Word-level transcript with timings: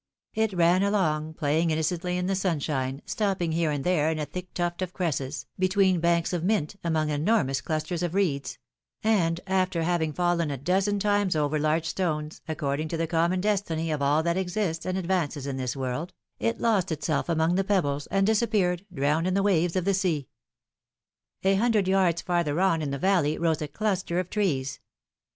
It 0.33 0.53
ran 0.53 0.81
along, 0.81 1.35
playing 1.35 1.69
innocently 1.69 2.17
in 2.17 2.25
the 2.25 2.33
sunshine, 2.33 3.03
stopping 3.05 3.51
here 3.51 3.69
and 3.69 3.83
there 3.83 4.09
in 4.09 4.17
a 4.17 4.25
thick 4.25 4.51
tuft 4.55 4.81
of 4.81 4.93
cresses, 4.93 5.45
between 5.59 5.99
banks 5.99 6.33
of 6.33 6.43
mint, 6.43 6.75
among 6.83 7.11
enormous 7.11 7.61
clusters 7.61 8.01
of 8.01 8.13
r^eds; 8.13 8.57
and, 9.03 9.39
after 9.45 9.83
having 9.83 10.11
fallen 10.11 10.49
a 10.49 10.57
dozen 10.57 10.97
times 10.97 11.35
over 11.35 11.59
large 11.59 11.85
stones, 11.85 12.41
according 12.47 12.87
to 12.87 12.97
the 12.97 13.05
common 13.05 13.41
destiny 13.41 13.91
of 13.91 14.01
all 14.01 14.23
that 14.23 14.37
exists 14.37 14.87
and 14.87 14.97
advances 14.97 15.45
in 15.45 15.57
this 15.57 15.75
world, 15.75 16.13
it 16.39 16.59
lost 16.59 16.91
itself 16.91 17.29
among 17.29 17.53
the 17.53 17.63
pebbles, 17.63 18.07
and 18.07 18.25
disappeared, 18.25 18.83
drowned 18.91 19.27
in 19.27 19.35
the 19.35 19.43
waves 19.43 19.75
of 19.75 19.85
the 19.85 19.93
sea. 19.93 20.27
A 21.43 21.53
hundred 21.53 21.87
yards 21.87 22.23
farther 22.23 22.59
on 22.59 22.81
in 22.81 22.89
the 22.89 22.97
valley 22.97 23.37
rose 23.37 23.61
a 23.61 23.67
cluster 23.67 24.17
of 24.17 24.31
trees. 24.31 24.79